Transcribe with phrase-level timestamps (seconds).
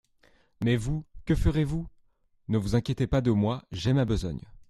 [0.63, 1.87] Mais vous, que ferez-vous?
[2.47, 4.41] Ne vous inquiétez pas de moi; j'ai ma besogne.